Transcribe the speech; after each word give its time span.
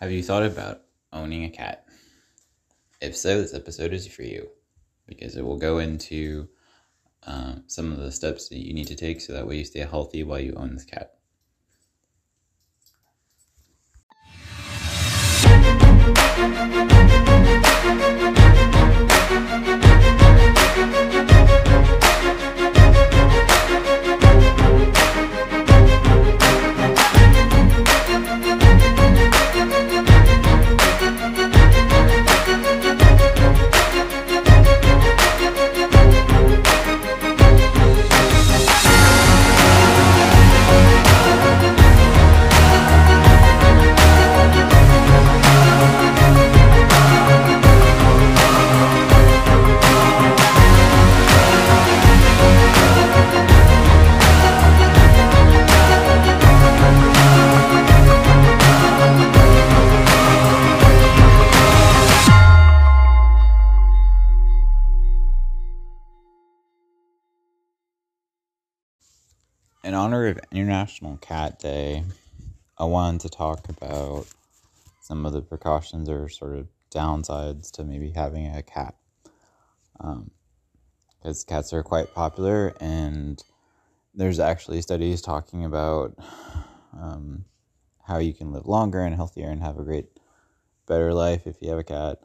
Have 0.00 0.10
you 0.10 0.22
thought 0.22 0.44
about 0.44 0.80
owning 1.12 1.44
a 1.44 1.50
cat? 1.50 1.84
If 3.02 3.14
so, 3.14 3.38
this 3.38 3.52
episode 3.52 3.92
is 3.92 4.06
for 4.06 4.22
you 4.22 4.48
because 5.06 5.36
it 5.36 5.44
will 5.44 5.58
go 5.58 5.78
into 5.78 6.48
um, 7.24 7.64
some 7.66 7.92
of 7.92 7.98
the 7.98 8.10
steps 8.10 8.48
that 8.48 8.66
you 8.66 8.72
need 8.72 8.86
to 8.86 8.96
take 8.96 9.20
so 9.20 9.34
that 9.34 9.46
way 9.46 9.58
you 9.58 9.64
stay 9.66 9.80
healthy 9.80 10.22
while 10.22 10.40
you 10.40 10.54
own 10.54 10.72
this 10.72 10.86
cat. 10.86 11.16
In 69.90 69.96
honor 69.96 70.28
of 70.28 70.38
International 70.52 71.16
Cat 71.16 71.58
Day, 71.58 72.04
I 72.78 72.84
wanted 72.84 73.22
to 73.22 73.28
talk 73.28 73.68
about 73.68 74.24
some 75.00 75.26
of 75.26 75.32
the 75.32 75.42
precautions 75.42 76.08
or 76.08 76.28
sort 76.28 76.54
of 76.54 76.68
downsides 76.94 77.72
to 77.72 77.82
maybe 77.82 78.12
having 78.12 78.46
a 78.46 78.62
cat. 78.62 78.94
Because 79.98 80.22
um, 81.24 81.48
cats 81.48 81.72
are 81.72 81.82
quite 81.82 82.14
popular, 82.14 82.72
and 82.80 83.42
there's 84.14 84.38
actually 84.38 84.80
studies 84.80 85.22
talking 85.22 85.64
about 85.64 86.16
um, 86.96 87.44
how 88.06 88.18
you 88.18 88.32
can 88.32 88.52
live 88.52 88.68
longer 88.68 89.00
and 89.00 89.16
healthier 89.16 89.50
and 89.50 89.60
have 89.60 89.76
a 89.76 89.82
great, 89.82 90.06
better 90.86 91.12
life 91.12 91.48
if 91.48 91.56
you 91.60 91.68
have 91.68 91.80
a 91.80 91.82
cat. 91.82 92.20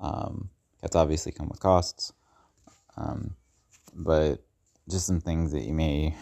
Um, 0.00 0.50
cats 0.80 0.96
obviously 0.96 1.30
come 1.30 1.48
with 1.48 1.60
costs, 1.60 2.12
um, 2.96 3.36
but 3.94 4.42
just 4.90 5.06
some 5.06 5.20
things 5.20 5.52
that 5.52 5.62
you 5.62 5.74
may 5.74 6.16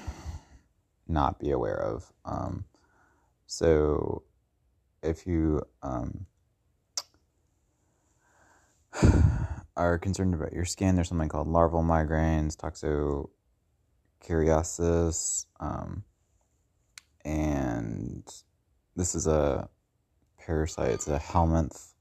not 1.06 1.39
be 1.39 1.50
aware 1.50 1.81
of. 1.81 2.12
Um, 2.25 2.64
so, 3.47 4.22
if 5.03 5.27
you 5.27 5.62
um, 5.83 6.27
are 9.77 9.98
concerned 9.98 10.34
about 10.34 10.53
your 10.53 10.64
skin, 10.64 10.95
there's 10.95 11.08
something 11.08 11.28
called 11.28 11.48
larval 11.48 11.83
migrans, 11.83 12.56
toxocariasis, 14.25 15.47
um, 15.61 16.05
and 17.25 18.25
this 18.97 19.14
is 19.14 19.27
a 19.27 19.69
parasite. 20.39 20.92
It's 20.92 21.08
a 21.08 21.19
helminth, 21.19 21.92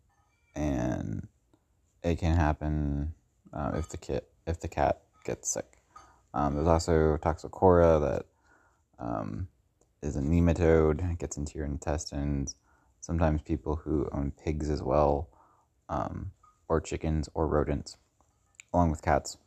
and 0.55 1.27
it 2.03 2.17
can 2.19 2.35
happen 2.35 3.13
uh, 3.53 3.71
if 3.75 3.89
the 3.89 3.97
kit 3.97 4.27
if 4.47 4.59
the 4.59 4.67
cat 4.67 5.01
gets 5.23 5.51
sick. 5.53 5.77
Um, 6.33 6.55
there's 6.55 6.67
also 6.67 7.17
toxocara 7.17 8.01
that 8.01 8.25
um, 9.01 9.47
is 10.01 10.15
a 10.15 10.21
nematode, 10.21 11.17
gets 11.19 11.37
into 11.37 11.57
your 11.57 11.65
intestines. 11.65 12.55
Sometimes 13.01 13.41
people 13.41 13.75
who 13.77 14.07
own 14.11 14.31
pigs 14.31 14.69
as 14.69 14.81
well, 14.81 15.29
um, 15.89 16.31
or 16.69 16.79
chickens 16.79 17.27
or 17.33 17.47
rodents, 17.47 17.97
along 18.73 18.91
with 18.91 19.01
cats, 19.01 19.37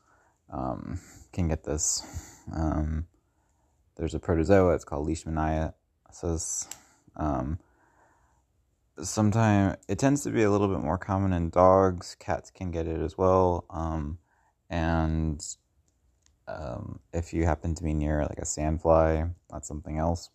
um, 0.53 1.01
can 1.33 1.49
get 1.49 1.65
this. 1.65 2.03
Um, 2.55 3.07
there's 3.97 4.15
a 4.15 4.19
protozoa, 4.19 4.75
it's 4.75 4.85
called 4.85 5.09
Leishmaniasis. 5.09 6.67
Um, 7.17 7.59
sometimes 9.01 9.77
it 9.89 9.99
tends 9.99 10.23
to 10.25 10.31
be 10.31 10.43
a 10.43 10.51
little 10.51 10.69
bit 10.69 10.81
more 10.81 10.99
common 10.99 11.33
in 11.33 11.51
dogs. 11.51 12.17
Cats 12.19 12.51
can 12.51 12.71
get 12.71 12.87
it 12.87 13.01
as 13.01 13.17
well. 13.17 13.65
Um, 13.71 14.19
and 14.69 15.41
um, 16.47 17.01
if 17.13 17.33
you 17.33 17.45
happen 17.45 17.75
to 17.75 17.83
be 17.83 17.95
near 17.95 18.23
like 18.23 18.39
a 18.39 18.45
sandfly, 18.45 19.33
that's 19.51 19.69
something 19.69 19.99
else 19.99 20.31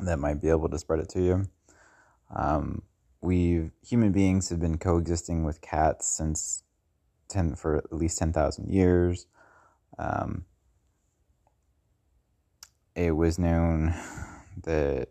that 0.00 0.18
might 0.18 0.40
be 0.40 0.48
able 0.48 0.68
to 0.68 0.78
spread 0.78 1.00
it 1.00 1.08
to 1.10 1.20
you. 1.20 1.44
Um, 2.34 2.82
we 3.20 3.70
human 3.82 4.12
beings 4.12 4.48
have 4.50 4.60
been 4.60 4.78
coexisting 4.78 5.44
with 5.44 5.60
cats 5.60 6.06
since 6.06 6.62
ten 7.28 7.54
for 7.56 7.78
at 7.78 7.92
least 7.92 8.18
ten 8.18 8.32
thousand 8.32 8.68
years. 8.68 9.26
Um, 9.98 10.44
it 12.94 13.12
was 13.12 13.38
known 13.38 13.94
that 14.64 15.08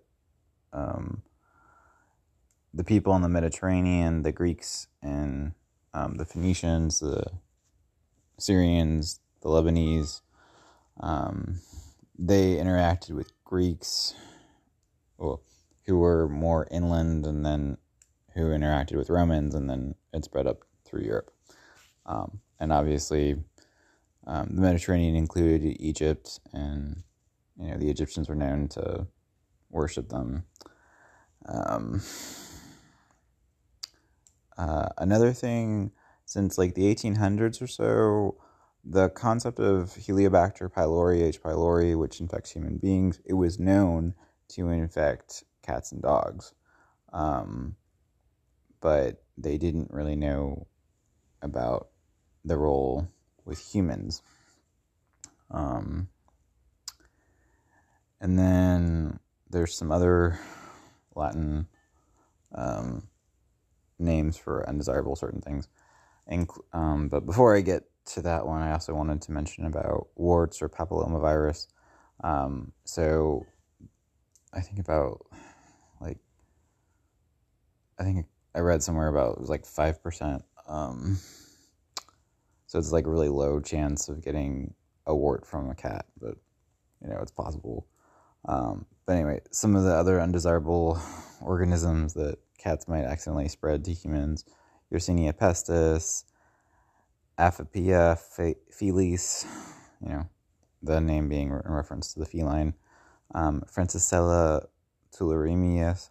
um, 0.72 1.24
the 2.74 2.84
people 2.84 3.16
in 3.16 3.22
the 3.22 3.30
Mediterranean, 3.30 4.22
the 4.22 4.32
Greeks 4.32 4.88
and 5.02 5.54
um, 5.94 6.16
the 6.16 6.26
Phoenicians, 6.26 7.00
the 7.00 7.24
Syrians, 8.38 9.20
the 9.48 9.54
Lebanese. 9.54 10.22
Um, 11.00 11.62
they 12.18 12.56
interacted 12.56 13.12
with 13.12 13.32
Greeks, 13.46 14.14
well, 15.18 15.42
who 15.86 16.00
were 16.00 16.28
more 16.28 16.68
inland, 16.70 17.26
and 17.26 17.46
then 17.46 17.78
who 18.34 18.48
interacted 18.48 18.98
with 18.98 19.10
Romans, 19.10 19.56
and 19.56 19.70
then 19.70 19.96
it 20.14 20.26
spread 20.26 20.48
up 20.48 20.64
through 20.86 21.04
Europe. 21.04 21.32
Um, 22.06 22.40
and 22.60 22.74
obviously, 22.74 23.38
um, 24.26 24.50
the 24.56 24.62
Mediterranean 24.62 25.16
included 25.16 25.78
Egypt, 25.80 26.40
and 26.52 27.04
you 27.60 27.72
know 27.72 27.78
the 27.78 27.90
Egyptians 27.90 28.28
were 28.28 28.36
known 28.36 28.68
to 28.70 29.08
worship 29.70 30.10
them. 30.10 30.46
Um, 31.46 32.02
uh, 34.58 34.90
another 34.98 35.32
thing, 35.32 35.92
since 36.26 36.58
like 36.58 36.74
the 36.74 36.94
1800s 36.94 37.62
or 37.62 37.68
so, 37.68 38.38
the 38.90 39.10
concept 39.10 39.60
of 39.60 39.90
Helicobacter 39.96 40.72
pylori, 40.72 41.22
H. 41.22 41.42
pylori, 41.42 41.98
which 41.98 42.22
infects 42.22 42.52
human 42.52 42.78
beings, 42.78 43.20
it 43.26 43.34
was 43.34 43.60
known 43.60 44.14
to 44.50 44.70
infect 44.70 45.44
cats 45.62 45.92
and 45.92 46.02
dogs. 46.02 46.54
Um, 47.12 47.76
but 48.80 49.24
they 49.38 49.58
didn't 49.58 49.92
really 49.92 50.16
know 50.16 50.68
about 51.42 51.90
the 52.46 52.58
role 52.58 53.08
with 53.44 53.60
humans. 53.60 54.22
Um, 55.52 56.08
and 58.22 58.40
then 58.40 59.20
there's 59.50 59.78
some 59.78 59.92
other 59.92 60.40
Latin 61.14 61.68
um, 62.56 63.10
names 64.00 64.38
for 64.38 64.68
undesirable 64.68 65.18
certain 65.18 65.42
things. 65.42 65.68
Inc- 66.32 66.62
um, 66.72 67.10
but 67.10 67.26
before 67.26 67.56
I 67.56 67.62
get 67.62 67.84
to 68.08 68.22
that 68.22 68.46
one, 68.46 68.62
I 68.62 68.72
also 68.72 68.94
wanted 68.94 69.22
to 69.24 69.32
mention 69.32 69.66
about 69.66 70.08
warts 70.16 70.62
or 70.62 70.70
papillomavirus. 70.70 71.68
Um, 72.24 72.72
so 72.86 73.46
I 74.54 74.62
think 74.62 74.80
about 74.80 75.26
like 76.00 76.18
I 78.00 78.04
think 78.04 78.26
I 78.56 78.60
read 78.60 78.82
somewhere 78.82 79.08
about 79.08 79.34
it 79.34 79.40
was 79.40 79.50
like 79.50 79.66
five 79.66 80.02
percent. 80.02 80.44
Um, 80.68 81.20
so 82.68 82.80
it's 82.80 82.92
like 82.92 83.06
a 83.06 83.10
really 83.10 83.30
low 83.30 83.60
chance 83.60 84.10
of 84.10 84.24
getting 84.24 84.74
a 85.06 85.16
wart 85.16 85.46
from 85.46 85.70
a 85.70 85.76
cat, 85.76 86.06
but 86.20 86.36
you 87.02 87.10
know 87.10 87.20
it's 87.22 87.32
possible. 87.32 87.88
Um, 88.46 88.86
but 89.06 89.14
anyway, 89.14 89.42
some 89.52 89.76
of 89.76 89.84
the 89.84 89.94
other 89.94 90.22
undesirable 90.22 91.00
organisms 91.42 92.14
that 92.16 92.40
cats 92.58 92.88
might 92.88 93.04
accidentally 93.04 93.50
spread 93.50 93.84
to 93.86 93.94
humans: 93.94 94.46
Yersinia 94.92 95.34
pestis, 95.34 96.24
Afipia 97.40 98.18
felis, 98.72 99.46
you 100.02 100.10
know, 100.10 100.28
the 100.82 101.00
name 101.00 101.30
being 101.30 101.50
in 101.50 101.72
reference 101.72 102.14
to 102.14 102.20
the 102.20 102.26
feline, 102.26 102.74
um, 103.36 103.64
Francisella 103.72 104.66
tularemia. 105.16 106.10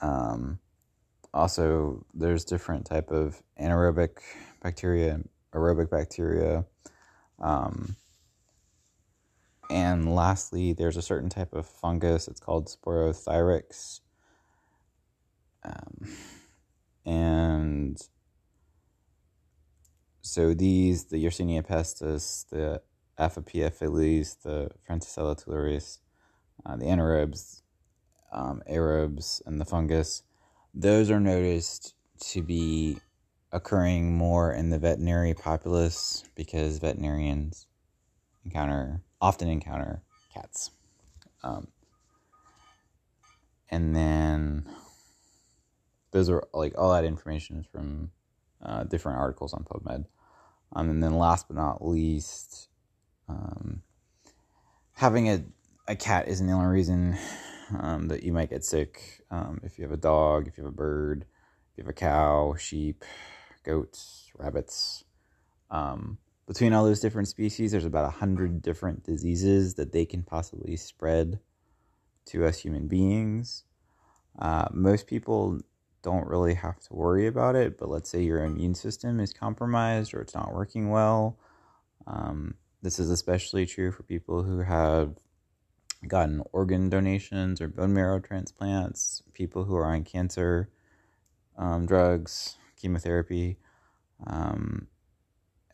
Um, 0.00 0.58
also, 1.32 2.04
there's 2.14 2.44
different 2.44 2.86
type 2.86 3.10
of 3.10 3.42
anaerobic 3.60 4.18
bacteria, 4.62 5.20
aerobic 5.52 5.90
bacteria. 5.90 6.64
Um, 7.38 7.96
and 9.70 10.14
lastly, 10.14 10.72
there's 10.72 10.96
a 10.96 11.02
certain 11.02 11.28
type 11.28 11.52
of 11.54 11.66
fungus. 11.66 12.28
It's 12.28 12.40
called 12.40 12.68
Sporothrix. 12.68 14.00
So 20.36 20.52
these, 20.52 21.06
the 21.06 21.16
Yersinia 21.16 21.66
pestis, 21.66 22.46
the 22.50 22.82
Afipia 23.18 23.72
felis, 23.72 24.34
the 24.42 24.70
Francisella 24.86 25.34
tularis, 25.34 26.00
uh, 26.66 26.76
the 26.76 26.84
anaerobes, 26.84 27.62
um, 28.34 28.60
aerobes, 28.70 29.40
and 29.46 29.58
the 29.58 29.64
fungus, 29.64 30.24
those 30.74 31.10
are 31.10 31.20
noticed 31.20 31.94
to 32.32 32.42
be 32.42 32.98
occurring 33.50 34.14
more 34.14 34.52
in 34.52 34.68
the 34.68 34.78
veterinary 34.78 35.32
populace 35.32 36.22
because 36.34 36.80
veterinarians 36.80 37.66
encounter 38.44 39.00
often 39.22 39.48
encounter 39.48 40.02
cats. 40.34 40.70
Um, 41.44 41.68
and 43.70 43.96
then 43.96 44.68
those 46.10 46.28
are 46.28 46.46
like 46.52 46.74
all 46.76 46.92
that 46.92 47.06
information 47.06 47.60
is 47.60 47.66
from 47.72 48.10
uh, 48.62 48.84
different 48.84 49.18
articles 49.18 49.54
on 49.54 49.64
PubMed. 49.64 50.04
Um, 50.72 50.90
and 50.90 51.02
then 51.02 51.16
last 51.16 51.48
but 51.48 51.56
not 51.56 51.86
least, 51.86 52.68
um, 53.28 53.82
having 54.92 55.28
a, 55.28 55.44
a 55.88 55.96
cat 55.96 56.28
isn't 56.28 56.46
the 56.46 56.52
only 56.52 56.66
reason 56.66 57.16
um, 57.78 58.08
that 58.08 58.22
you 58.22 58.32
might 58.32 58.50
get 58.50 58.64
sick. 58.64 59.22
Um, 59.30 59.60
if 59.62 59.78
you 59.78 59.84
have 59.84 59.92
a 59.92 59.96
dog, 59.96 60.48
if 60.48 60.58
you 60.58 60.64
have 60.64 60.72
a 60.72 60.76
bird, 60.76 61.24
if 61.72 61.78
you 61.78 61.84
have 61.84 61.90
a 61.90 61.94
cow, 61.94 62.54
sheep, 62.58 63.04
goats, 63.64 64.30
rabbits. 64.36 65.04
Um, 65.70 66.18
between 66.46 66.72
all 66.72 66.84
those 66.84 67.00
different 67.00 67.28
species, 67.28 67.72
there's 67.72 67.84
about 67.84 68.06
a 68.06 68.18
hundred 68.18 68.62
different 68.62 69.02
diseases 69.02 69.74
that 69.74 69.92
they 69.92 70.04
can 70.04 70.22
possibly 70.22 70.76
spread 70.76 71.40
to 72.26 72.44
us 72.44 72.58
human 72.58 72.86
beings. 72.86 73.64
Uh, 74.38 74.66
most 74.72 75.06
people 75.06 75.60
don't 76.06 76.28
really 76.28 76.54
have 76.54 76.78
to 76.78 76.94
worry 76.94 77.26
about 77.26 77.56
it, 77.56 77.76
but 77.76 77.88
let's 77.88 78.08
say 78.08 78.22
your 78.22 78.44
immune 78.44 78.76
system 78.76 79.18
is 79.18 79.32
compromised 79.32 80.14
or 80.14 80.20
it's 80.20 80.36
not 80.36 80.54
working 80.54 80.88
well. 80.88 81.36
Um, 82.06 82.54
this 82.80 83.00
is 83.00 83.10
especially 83.10 83.66
true 83.66 83.90
for 83.90 84.04
people 84.04 84.44
who 84.44 84.60
have 84.60 85.16
gotten 86.06 86.44
organ 86.52 86.88
donations 86.88 87.60
or 87.60 87.66
bone 87.66 87.92
marrow 87.92 88.20
transplants, 88.20 89.20
people 89.32 89.64
who 89.64 89.74
are 89.74 89.86
on 89.86 90.04
cancer 90.04 90.70
um, 91.58 91.86
drugs, 91.86 92.56
chemotherapy, 92.80 93.56
um, 94.28 94.86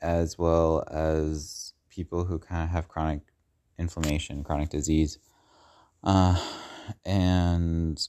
as 0.01 0.39
well 0.39 0.83
as 0.91 1.75
people 1.91 2.25
who 2.25 2.39
kind 2.39 2.63
of 2.63 2.71
have 2.71 2.89
chronic 2.89 3.21
inflammation, 3.79 4.43
chronic 4.43 4.71
disease. 4.71 5.19
Uh, 6.03 6.43
and 7.05 8.09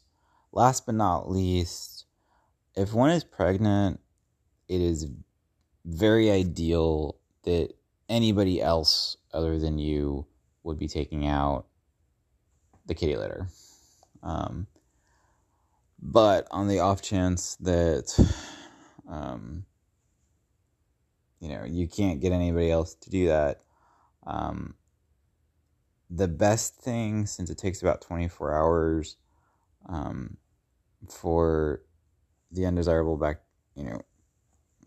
last 0.53 0.85
but 0.85 0.95
not 0.95 1.29
least, 1.29 2.02
if 2.75 2.93
one 2.93 3.11
is 3.11 3.23
pregnant, 3.23 3.99
it 4.67 4.81
is 4.81 5.07
very 5.85 6.31
ideal 6.31 7.17
that 7.43 7.73
anybody 8.09 8.61
else 8.61 9.17
other 9.33 9.59
than 9.59 9.77
you 9.77 10.25
would 10.63 10.79
be 10.79 10.87
taking 10.87 11.27
out 11.27 11.65
the 12.85 12.95
kitty 12.95 13.15
litter. 13.15 13.47
Um, 14.21 14.67
but 16.01 16.47
on 16.51 16.67
the 16.67 16.79
off 16.79 17.01
chance 17.01 17.55
that, 17.57 18.13
um, 19.09 19.65
you 21.39 21.49
know, 21.49 21.63
you 21.65 21.87
can't 21.87 22.21
get 22.21 22.31
anybody 22.31 22.71
else 22.71 22.95
to 22.95 23.09
do 23.09 23.27
that, 23.27 23.61
um, 24.25 24.75
the 26.09 26.27
best 26.27 26.75
thing, 26.75 27.25
since 27.25 27.49
it 27.49 27.57
takes 27.57 27.81
about 27.81 28.01
24 28.01 28.53
hours 28.53 29.17
um, 29.87 30.37
for 31.09 31.81
the 32.53 32.65
undesirable 32.65 33.17
back, 33.17 33.41
you 33.75 33.83
know, 33.83 34.01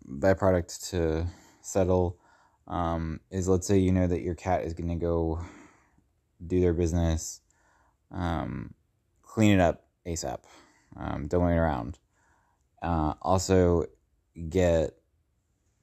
byproduct 0.09 0.91
to 0.91 1.27
settle, 1.63 2.19
um, 2.69 3.21
is 3.31 3.49
let's 3.49 3.67
say 3.67 3.79
you 3.79 3.93
know 3.93 4.07
that 4.07 4.23
your 4.23 4.35
cat 4.35 4.65
is 4.65 4.73
going 4.73 4.89
to 4.89 4.95
go 4.95 5.41
do 6.45 6.61
their 6.61 6.73
business, 6.73 7.41
um, 8.13 8.75
clean 9.23 9.53
it 9.53 9.61
up 9.61 9.87
ASAP. 10.07 10.39
Um, 10.97 11.27
don't 11.27 11.45
wait 11.45 11.57
around. 11.57 11.99
Uh, 12.83 13.15
also, 13.21 13.85
get 14.49 14.93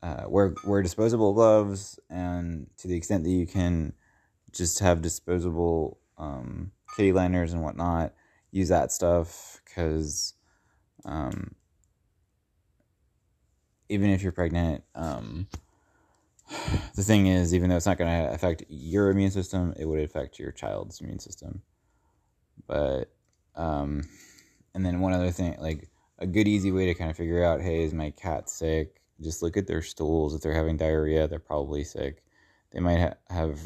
uh, 0.01 0.23
wear 0.27 0.53
wear 0.65 0.81
disposable 0.81 1.33
gloves, 1.33 1.99
and 2.09 2.67
to 2.77 2.87
the 2.87 2.95
extent 2.95 3.23
that 3.23 3.29
you 3.29 3.45
can, 3.45 3.93
just 4.51 4.79
have 4.79 5.01
disposable 5.01 5.99
um, 6.17 6.71
kitty 6.95 7.11
liners 7.11 7.53
and 7.53 7.63
whatnot. 7.63 8.13
Use 8.51 8.69
that 8.69 8.91
stuff 8.91 9.61
because 9.65 10.33
um, 11.05 11.55
even 13.89 14.09
if 14.09 14.21
you're 14.21 14.31
pregnant, 14.31 14.83
um, 14.95 15.47
the 16.95 17.03
thing 17.03 17.27
is, 17.27 17.53
even 17.53 17.69
though 17.69 17.75
it's 17.75 17.85
not 17.85 17.97
going 17.97 18.25
to 18.25 18.33
affect 18.33 18.63
your 18.69 19.09
immune 19.09 19.31
system, 19.31 19.73
it 19.77 19.85
would 19.85 19.99
affect 19.99 20.39
your 20.39 20.51
child's 20.51 21.01
immune 21.01 21.19
system. 21.19 21.61
But 22.67 23.11
um, 23.55 24.03
and 24.73 24.85
then 24.85 24.99
one 24.99 25.13
other 25.13 25.31
thing, 25.31 25.55
like 25.59 25.89
a 26.19 26.27
good 26.27 26.47
easy 26.47 26.71
way 26.71 26.85
to 26.87 26.93
kind 26.93 27.09
of 27.09 27.17
figure 27.17 27.43
out, 27.43 27.61
hey, 27.61 27.83
is 27.83 27.93
my 27.93 28.11
cat 28.11 28.49
sick? 28.49 29.01
Just 29.21 29.41
look 29.41 29.57
at 29.57 29.67
their 29.67 29.81
stools. 29.81 30.33
If 30.33 30.41
they're 30.41 30.53
having 30.53 30.77
diarrhea, 30.77 31.27
they're 31.27 31.39
probably 31.39 31.83
sick. 31.83 32.23
They 32.71 32.79
might 32.79 32.99
ha- 32.99 33.13
have, 33.29 33.59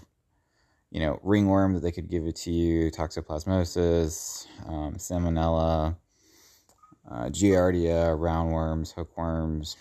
you 0.92 1.00
know, 1.00 1.20
ringworm 1.24 1.74
that 1.74 1.82
they 1.82 1.92
could 1.92 2.10
give 2.10 2.26
it 2.26 2.36
to 2.38 2.52
you, 2.52 2.92
toxoplasmosis, 2.92 4.48
um, 4.68 4.96
salmonella, 4.96 5.96
uh, 7.10 7.26
giardia, 7.30 8.18
roundworms, 8.18 8.94
hookworms. 8.94 9.78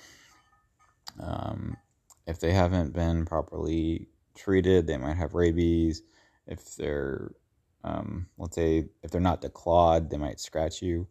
Um, 1.21 1.77
if 2.27 2.41
they 2.41 2.53
haven't 2.53 2.93
been 2.93 3.25
properly 3.25 4.09
treated, 4.35 4.87
they 4.87 4.97
might 4.97 5.17
have 5.17 5.35
rabies. 5.35 6.03
If 6.47 6.77
they're, 6.77 7.33
um, 7.85 8.27
let's 8.39 8.55
say, 8.55 8.87
if 9.03 9.11
they're 9.11 9.21
not 9.21 9.43
declawed, 9.43 10.11
they 10.11 10.17
might 10.17 10.41
scratch 10.41 10.83
you. 10.83 11.07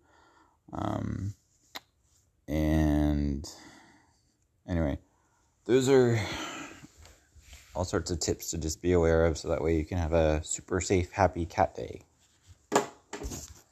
Um, 0.74 1.34
and 2.48 3.50
anyway, 4.68 5.00
those 5.66 5.90
are 5.90 6.20
all 7.76 7.86
sorts 7.86 8.12
of 8.12 8.20
tips 8.20 8.52
to 8.52 8.58
just 8.58 8.82
be 8.82 8.94
aware 8.94 9.26
of 9.26 9.38
so 9.38 9.50
that 9.50 9.62
way 9.62 9.76
you 9.76 9.86
can 9.86 9.98
have 9.98 10.14
a 10.14 10.44
super 10.44 10.80
safe, 10.80 11.12
happy 11.12 11.46
cat 11.46 11.76
day. 11.76 12.02